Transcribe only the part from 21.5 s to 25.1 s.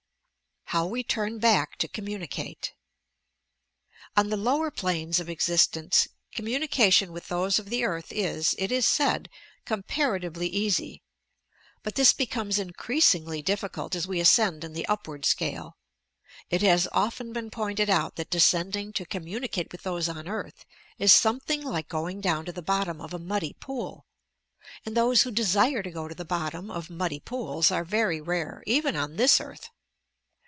like going down to the bottom of a muddy pool; and